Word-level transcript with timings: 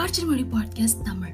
காட்சி 0.00 0.24
மொழி 0.24 0.42
பாட்காஸ்ட் 0.42 1.02
தமிழ். 1.04 1.32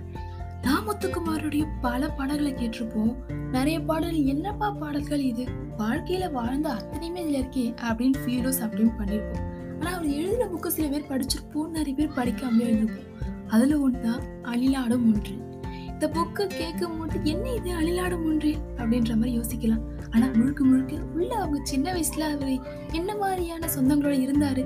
நான் 0.63 0.89
முத்துக்குமாருடைய 0.89 1.67
பல 1.81 2.09
பாடல்களை 2.09 2.53
கேட்டிருப்போம். 2.53 3.15
நிறைய 3.51 3.81
பாடல் 3.81 4.25
என்னப்பா 4.25 4.71
பாடல்கள் 4.71 5.21
இது? 5.21 5.45
வாழ்க்கையில 5.79 6.33
வாழ்ந்த 6.33 6.73
அத்தனையுமே 6.73 7.17
இதில் 7.17 7.43
இருக்கே 7.43 7.75
அப்படின்னு 7.81 8.15
ஃபீலோஸ் 8.27 8.61
அப்படின்னு 8.61 8.93
பண்ணியிருப்போம் 8.99 9.85
ஆனா 9.85 9.95
அவர் 9.95 10.07
எழுதின 10.07 10.45
புக்கு 10.45 10.67
சில 10.67 10.89
பேர் 10.89 11.07
படிச்சிருப்போம் 11.09 11.69
நிறைய 11.69 11.95
பேர் 11.95 12.09
படிக்காமலே 12.09 12.63
எழுதிருப்போம் 12.63 13.49
அதுல 13.49 13.77
ஒண்ணுதான் 13.77 14.23
அழிலாடும் 14.43 15.15
ஒன்று. 15.15 15.61
இந்த 15.87 16.09
புக்கு 16.09 16.47
கேட்கும் 16.47 16.99
போது 16.99 17.21
என்ன 17.23 17.53
இது 17.53 17.75
அழிலாடும் 17.75 18.25
ஒன்று? 18.25 18.55
அப்படின்ற 18.77 19.15
மாதிரி 19.15 19.39
யோசிக்கலாம். 19.39 19.83
ஆனா 20.11 20.27
முழுக்க 20.35 20.65
முழுக்க 20.65 20.97
உள்ள 21.15 21.35
அவங்க 21.35 21.61
சின்ன 21.63 21.93
வயசுல 21.93 22.21
அவர் 22.21 22.87
என்ன 22.93 23.17
மாதிரியான 23.17 23.67
சொந்தங்களோட 23.67 24.19
இருந்தாரு? 24.21 24.65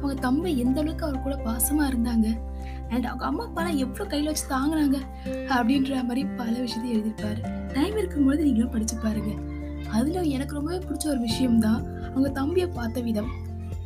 அவங்க 0.00 0.20
தம்பி 0.20 0.58
எந்த 0.58 0.80
அளவுக்கு 0.80 1.06
அவர் 1.06 1.22
கூட 1.22 1.36
பாசமா 1.36 1.82
இருந்தாங்க? 1.90 2.38
அண்ட் 2.92 3.06
அவங்க 3.10 3.24
அம்மா 3.28 3.44
அப்பாலாம் 3.48 3.78
எவ்வளோ 3.84 4.04
கையில் 4.12 4.30
வச்சு 4.30 4.46
தாங்கினாங்க 4.54 4.98
அப்படின்ற 5.54 6.02
மாதிரி 6.08 6.22
பல 6.40 6.54
விஷயத்தை 6.64 6.90
எழுதியிருப்பாரு. 6.96 7.40
டைம் 7.74 7.96
இருக்கும்போது 7.96 8.40
நீங்களும் 8.44 8.74
படித்து 8.74 8.96
பாருங்க. 9.04 9.32
அதில் 9.96 10.30
எனக்கு 10.34 10.56
ரொம்பவே 10.58 10.80
பிடிச்ச 10.88 11.06
ஒரு 11.14 11.20
விஷயம் 11.28 11.58
தான் 11.58 11.80
அவங்க 12.10 12.28
தம்பியை 12.40 12.68
பார்த்த 12.78 13.00
விதம். 13.00 13.30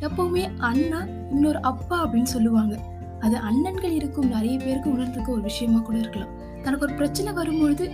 எப்பவுமே 0.07 0.43
அண்ணா 0.69 0.99
இன்னொரு 1.31 1.61
அப்பா 1.61 1.95
அப்படின்னு 2.03 2.31
சொல்லுவாங்க. 2.35 2.75
அது 3.25 3.35
அண்ணன்கள் 3.49 3.93
இருக்கும் 3.99 4.27
நிறைய 4.35 4.55
பேருக்கு 4.65 4.89
உணர்றதுக்கு 4.95 5.31
ஒரு 5.35 5.41
விஷயமா 5.41 5.79
கூட 5.79 5.97
இருக்கலாம். 5.97 6.33
தனக்கு 6.63 6.85
ஒரு 6.85 6.93
பிரச்சனை 6.93 7.31
வரும்பொழுது 7.33 7.85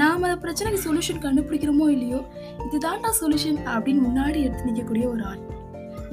நாம் 0.00 0.24
அந்த 0.26 0.36
பிரச்சனைக்கு 0.44 0.80
சொல்யூஷன் 0.86 1.22
கண்டுபிடிக்கிறோமோ 1.24 1.86
இல்லையோ 1.96 2.20
இதுதான்டா 2.66 3.10
சொல்யூஷன் 3.20 3.58
அப்படின்னு 3.74 4.02
முன்னாடி 4.08 4.38
எடுத்து 4.46 4.68
நிற்கக்கூடிய 4.68 5.06
ஒரு 5.12 5.24
ஆள். 5.30 5.42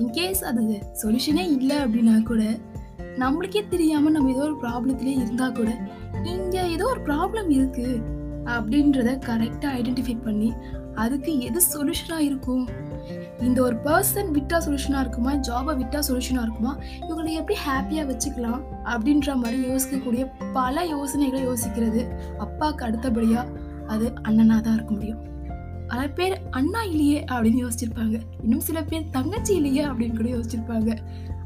இன்கேஸ் 0.04 0.44
அது 0.50 0.62
சொல்யூஷனே 1.02 1.46
இல்லை 1.58 1.78
அப்படின்னா 1.78 2.16
கூட 2.24 2.44
நம்மளுக்கே 3.20 3.68
தெரியாம 3.68 4.10
நம்ம 4.10 4.32
ஏதோ 4.32 4.42
ஒரு 4.42 4.58
ப்ராப்ளத்திலே 4.62 5.14
இருந்தா 5.16 5.50
கூட 5.50 5.72
இங்க 6.24 6.68
ஏதோ 6.68 6.86
ஒரு 6.86 7.02
ப்ராப்ளம் 7.02 7.50
இருக்கு 7.50 8.02
அப்படின்றத 8.46 9.10
கரெக்டா 9.26 9.70
ஐடென்டிஃபை 9.80 10.24
பண்ணி 10.24 10.54
அதுக்கு 10.96 11.40
எது 11.40 11.62
சொல்யூஷனா 11.74 12.18
இருக்கும்? 12.20 12.68
இந்த 13.40 13.62
ஒரு 13.62 13.76
பர்சன் 13.76 14.30
விட்டா 14.32 14.58
சொல்யூஷனா 14.66 15.00
இருக்குமா? 15.00 15.32
ஜாபை 15.34 15.74
விட்டா 15.80 16.00
சொல்யூஷனா 16.08 16.42
இருக்குமா? 16.42 16.78
இவங்களை 17.02 17.32
எப்படி 17.32 17.60
ஹாப்பியா 17.68 18.04
வச்சுக்கலாம்? 18.12 18.62
அப்படின்ற 18.86 19.36
மாதிரி 19.36 19.58
யோசிக்கக்கூடிய 19.68 20.32
பல 20.54 20.86
யோசனைகளை 20.86 21.48
யோசிக்கிறது 21.48 22.04
அப்பாவுக்கு 22.38 22.86
அடுத்தபடியா 22.86 23.44
அது 23.88 24.14
அண்ணனா 24.22 24.62
தான் 24.62 24.74
இருக்க 24.74 24.94
முடியும். 24.94 25.22
பல 25.88 26.08
பேர் 26.08 26.42
அண்ணா 26.50 26.84
இல்லையே 26.84 27.24
அப்படின்னு 27.24 27.68
யோசிச்சிருப்பாங்க. 27.68 28.20
இன்னும் 28.44 28.60
சில 28.60 28.84
பேர் 28.84 29.10
தங்கச்சி 29.12 29.56
இல்லையே 29.56 29.86
அப்படின்னு 29.86 30.16
கூட 30.16 30.30
யோசிச்சிருப்பாங்க. 30.30 30.98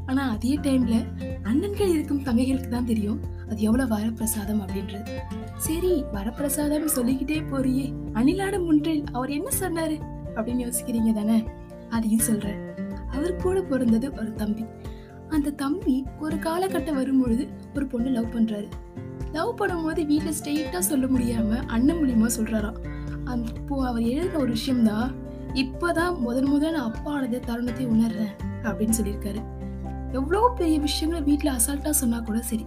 ஆனால் 0.06 0.30
அதே 0.30 0.54
டைமில் 0.56 1.06
அண்ணன்கள் 1.52 1.88
இருக்கும் 1.88 2.22
தங்கைகளுக்கு 2.22 2.68
தான் 2.68 2.84
தெரியும். 2.84 3.20
அது 3.48 3.60
எவ்வளவு 3.60 3.96
வரப்பிரசாதம் 3.96 4.60
அப்படின்றது. 4.66 5.10
சரி 5.56 6.04
வரப்பிரசாதம் 6.12 6.84
சொல்லிக்கிட்டே 6.84 7.40
போறியே. 7.40 7.92
அணிலாட 8.12 8.64
முன்றில் 8.64 9.04
அவர் 9.12 9.30
என்ன 9.30 9.50
சொன்னாரு? 9.60 10.00
அப்படின்னு 10.34 10.72
யோசிக்கிறீங்க 10.74 11.12
தானே? 11.12 11.44
அதையும் 11.88 12.18
சொல்றேன். 12.18 12.58
அவர் 13.10 13.36
கூட 13.36 13.60
பிறந்தது 13.60 14.12
ஒரு 14.12 14.34
தம்பி. 14.34 14.64
அந்த 15.28 15.50
தம்பி 15.50 16.04
ஒரு 16.20 16.36
காலகட்டம் 16.36 16.94
வரும்பொழுது 16.94 17.48
ஒரு 17.74 17.86
பொண்ணு 17.86 18.10
லவ் 18.10 18.34
பண்றாரு. 18.34 18.68
லவ் 19.32 19.60
பண்ணும்போது 19.60 20.00
வீட்டுல 20.00 20.32
ஸ்ட்ரெயிட்டா 20.42 20.78
சொல்ல 20.78 21.06
முடியாம 21.06 21.66
அண்ணன் 21.66 21.96
மூலியமா 21.96 22.30
சொல்றாராம். 22.36 22.76
அப்போ 23.24 23.86
அவர் 23.86 24.02
எழுதின 24.02 24.38
ஒரு 24.38 24.48
விஷயம்தான் 24.48 25.12
இப்பதான் 25.54 26.18
முதன் 26.18 26.44
முதல் 26.44 26.72
நான் 26.72 26.92
அப்பாவோட 26.92 27.40
தருணத்தை 27.40 27.86
உணர்றேன் 27.86 28.62
அப்படின்னு 28.62 28.92
சொல்லியிருக்காரு. 29.02 29.57
எவ்வளோ 30.14 30.54
பெரிய 30.58 30.78
விஷயங்களை 30.78 31.20
வீட்டில் 31.22 31.54
அசால்ட்டாக 31.56 31.90
சொன்னால் 31.90 32.24
கூட 32.24 32.38
சரி. 32.38 32.64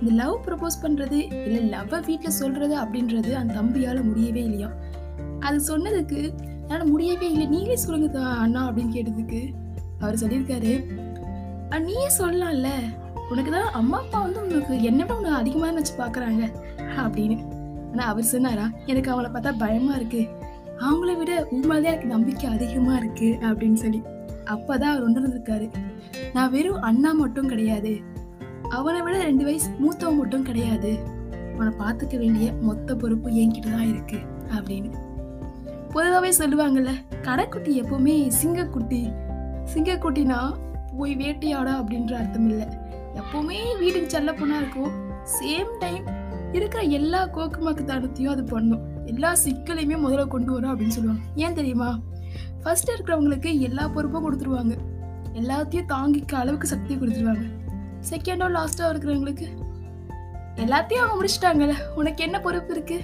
இந்த 0.00 0.10
லவ் 0.22 0.36
ப்ரப்போஸ் 0.46 0.82
பண்ணுறது 0.82 1.18
இல்லை 1.46 1.60
லவ்வை 1.74 1.98
வீட்டில் 2.08 2.36
சொல்கிறது 2.40 2.74
அப்படின்றது 2.76 3.30
அந்த 3.40 3.54
தம்பியால் 3.60 4.02
முடியவே 4.02 4.42
இல்லையா? 4.48 4.70
அது 5.46 5.58
சொன்னதுக்கு 5.70 6.20
என்னால் 6.62 6.90
முடியவே 6.90 7.26
இல்லை. 7.32 7.46
நீங்களே 7.46 7.76
சொல்லுங்க 7.76 8.08
தான் 8.08 8.38
அண்ணா 8.44 8.60
அப்படின்னு 8.68 8.94
கேட்டதுக்கு 8.96 9.40
அவர் 10.00 10.20
சொல்லியிருக்காரு. 10.22 10.72
நீயே 11.88 12.08
சொல்லலாம்ல. 12.18 12.70
உனக்கு 13.30 13.50
தான் 13.50 13.70
அம்மா 13.72 13.98
அப்பா 13.98 14.18
வந்து 14.20 14.40
உனக்கு 14.42 14.74
என்ன 14.82 15.04
விட 15.04 15.14
உனக்கு 15.20 15.40
அதிகமாக 15.42 15.72
வச்சு 15.72 15.94
பார்க்குறாங்க 16.00 16.42
அப்படின்னு. 17.04 17.36
ஆனால் 17.92 18.08
அவர் 18.12 18.32
சொன்னாரா 18.32 18.66
எனக்கு 18.86 19.10
அவளை 19.10 19.30
பார்த்தா 19.30 19.52
பயமாக 19.58 19.98
இருக்குது 20.00 20.30
அவங்கள 20.86 21.16
விட 21.18 21.32
உண்மையிலே 21.56 21.90
எனக்கு 21.92 22.06
நம்பிக்கை 22.06 22.46
அதிகமாக 22.56 23.00
இருக்குது 23.02 23.38
அப்படின்னு 23.48 23.74
சொல்லி. 23.84 24.00
அப்பதான் 24.44 24.92
அவர் 24.92 25.06
உணர்ந்திருக்காரு. 25.10 25.70
நான் 26.32 26.50
வெறும் 26.50 26.80
அண்ணா 26.80 27.12
மட்டும் 27.12 27.48
கிடையாது. 27.48 28.00
அவனை 28.68 29.00
விட 29.00 29.22
ரெண்டு 29.22 29.44
வயசு 29.44 29.70
மூத்தவன் 29.70 30.16
மட்டும் 30.16 30.42
கிடையாது. 30.42 30.98
அவனை 31.54 31.72
பார்த்துக்க 31.78 32.18
வேண்டிய 32.18 32.52
மொத்த 32.52 32.94
பொறுப்பு 32.94 33.30
என்கிட்ட 33.30 33.70
தான் 33.70 33.88
இருக்கு 33.88 34.18
அப்படின்னு. 34.56 34.90
பொதுவாகவே 35.92 36.30
சொல்லுவாங்கல்ல 36.30 36.88
கடைக்குட்டி 37.22 37.72
எப்பவுமே 37.82 38.32
சிங்கக்குட்டி. 38.42 39.02
சிங்கக்குட்டினா 39.74 40.54
போய் 40.96 41.14
வேட்டையாட 41.14 41.70
அப்படின்ற 41.70 42.12
அர்த்தம் 42.12 42.48
இல்லை. 42.48 42.66
எப்பவுமே 43.14 43.78
வீட்டுக்கு 43.78 44.10
செல்ல 44.10 44.32
பொண்ணா 44.32 44.56
இருக்கும். 44.56 44.92
சேம் 45.40 45.78
டைம் 45.78 46.04
இருக்கிற 46.52 46.82
எல்லா 46.82 47.26
கோக்குமாக்கு 47.26 47.84
தனத்தையும் 47.84 48.32
அது 48.34 48.44
பண்ணும். 48.44 48.82
எல்லா 49.06 49.32
சிக்கலையுமே 49.44 49.96
முதல்ல 50.04 50.26
கொண்டு 50.26 50.52
வரும் 50.52 50.70
அப்படின்னு 50.70 50.96
சொல்லுவாங்க. 50.96 51.22
ஏன் 51.34 51.54
தெரியுமா? 51.54 51.98
ஃபர்ஸ்ட் 52.62 52.90
இருக்கிறவங்களுக்கு 52.90 53.58
எல்லா 53.58 53.88
பொறுப்பும் 53.88 54.24
கொடுத்துருவாங்க. 54.24 54.74
எல்லாத்தையும் 55.40 55.88
தாங்கிக்க 55.88 56.34
அளவுக்கு 56.34 56.66
சக்தி 56.66 56.94
கொடுத்துருவாங்க. 56.94 57.46
செகண்டோ 58.10 58.48
லாஸ்டோ 58.56 58.84
இருக்கிறவங்களுக்கு 58.92 59.48
எல்லாத்தையும் 60.56 61.02
அவங்க 61.02 61.16
முடிச்சிட்டாங்கல்ல 61.20 61.76
உனக்கு 61.94 62.24
என்ன 62.24 62.40
பொறுப்பு 62.40 62.72
இருக்கு? 62.74 62.98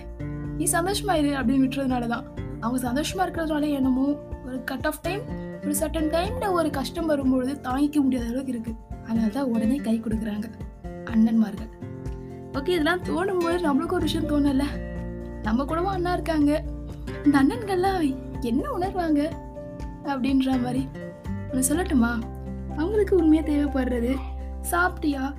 நீ 0.56 0.64
சந்தோஷமா 0.72 1.14
இரு 1.20 1.30
அப்படின்னு 1.38 1.64
விட்டுறதுனால 1.64 2.06
தான் 2.06 2.24
அவங்க 2.60 2.78
சந்தோஷமா 2.88 3.22
இருக்கிறதுனால 3.24 3.69
என்னமோ 3.70 4.06
ஒரு 4.46 4.64
கட் 4.64 4.86
ஆஃப் 4.86 5.02
டைம் 5.02 5.22
ஒரு 5.64 5.74
சட்டன் 5.80 6.10
டைம்ல 6.16 6.52
ஒரு 6.52 6.70
கஷ்டம் 6.70 7.06
வரும்பொழுது 7.06 7.52
தாங்கிக்க 7.62 7.98
முடியாத 8.02 8.26
அளவுக்கு 8.26 8.52
இருக்கு. 8.52 8.72
அதனால 9.04 9.28
தான் 9.28 9.44
உடனே 9.44 9.76
கை 9.76 10.00
கொடுக்குறாங்க 10.00 10.46
அண்ணன்மார்கள். 11.12 11.70
ஓகே 12.52 12.69
இதெல்லாம் 12.69 13.04
தோணும் 13.08 13.42
போது 13.44 13.58
நம்மளுக்கு 13.69 13.96
ஒரு 13.98 14.06
விஷயம் 14.08 14.28
தோணல 14.28 14.64
நம்ம 15.42 15.64
கூடவும் 15.64 15.92
அண்ணா 15.92 16.12
இருக்காங்க. 16.12 16.64
இந்த 17.24 17.36
அண்ணன்கள்லாம் 17.42 18.00
என்ன 18.40 18.68
உணர்வாங்க 18.78 19.30
அப்படின்ற 20.04 20.62
மாதிரி. 20.62 20.88
ஒன்று 21.52 21.74
சொல்லட்டுமா? 21.74 22.22
அவங்களுக்கு 22.76 23.16
உண்மையாக 23.16 23.52
தேவைப்படுறது 23.52 24.16
சாப்பிட்டியா 24.70 25.34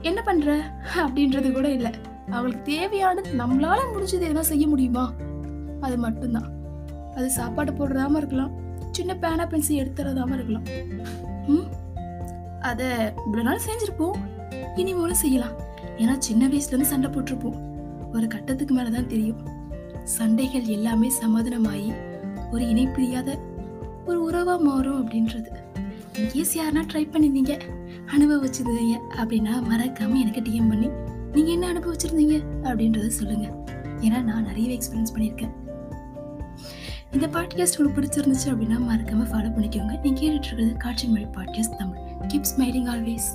என்ன 0.00 0.22
பண்ணுற 0.26 0.60
அப்படின்றது 0.96 1.52
கூட 1.52 1.70
இல்லை. 1.70 1.90
அவங்களுக்கு 2.30 2.62
தேவையானது 2.62 3.30
நம்மளால 3.30 3.78
முடிஞ்சது 3.94 4.24
எதனா 4.24 4.40
செய்ய 4.40 4.68
முடியுமா? 4.68 5.12
அது 5.80 5.96
மட்டும்தான். 5.96 6.50
அது 7.16 7.30
சாப்பாடு 7.30 7.72
போடுறதாம 7.72 8.16
இருக்கலாம். 8.16 8.50
சின்ன 8.90 9.16
பேனா 9.16 9.46
பென்சில் 9.46 9.88
எடுத்துறதாம 9.88 10.34
இருக்கலாம். 10.34 10.62
ம்? 11.46 11.70
அதை 12.60 12.86
இவ்வளோ 12.86 13.42
நாள் 13.42 13.60
செஞ்சிருப்போம். 13.66 14.16
இனிமேலும் 14.76 15.14
செய்யலாம். 15.14 15.52
ஏன்னா 15.96 16.18
சின்ன 16.18 16.48
வயசுலேருந்து 16.48 16.80
சண்டை 16.80 17.10
போட்டிருப்போம். 17.10 17.58
ஒரு 18.12 18.26
கட்டத்துக்கு 18.26 18.74
மேலே 18.74 18.90
தான் 18.90 19.06
தெரியும். 19.06 19.60
சண்டைகள் 20.04 20.64
எல்லாமே 20.64 21.10
சமாதானமாகி 21.26 21.92
ஒரு 22.52 22.64
இணைப்பிரியாத 22.64 23.28
ஒரு 24.06 24.18
உறவா 24.28 24.54
மாறும் 24.60 24.98
அப்படின்றது. 25.02 25.50
இன்கேஸ் 26.20 26.52
யாருன்னா 26.58 26.82
ட்ரை 26.92 27.04
பண்ணிருந்தீங்க. 27.12 27.54
அனுபவிச்சிருந்தீங்க 28.16 28.94
அப்படின்னா 29.20 29.54
மறக்காமல் 29.70 30.20
எனக்கு 30.20 30.40
டிஎம் 30.40 30.68
பண்ணி 30.68 30.88
நீங்கள் 31.32 31.54
என்ன 31.54 31.66
அனுபவிச்சிருந்தீங்க? 31.72 32.36
அப்படின்றத 32.62 33.06
சொல்லுங்கள் 33.06 33.54
ஏன்னா 34.00 34.22
நான் 34.22 34.44
நிறையவே 34.44 34.74
எக்ஸ்பீரியன்ஸ் 34.78 35.14
பண்ணியிருக்கேன். 35.14 35.52
இந்த 37.12 37.26
பாட்காஸ்ட் 37.26 37.78
உங்களுக்கு 37.78 37.98
பிடிச்சிருந்துச்சு 37.98 38.48
அப்படின்னா 38.52 38.78
மறக்காமல் 38.90 39.30
ஃபாலோ 39.32 39.50
பண்ணிக்கோங்க. 39.56 39.94
நீங்கள் 40.04 40.22
கேட்டுட்ருக்கிறது 40.22 40.76
காட்சி 40.76 41.08
மொழி 41.08 41.26
podcast 41.38 41.78
Tamil. 41.78 42.02
Keep 42.28 42.50
smiling 42.52 42.90
always 42.94 43.30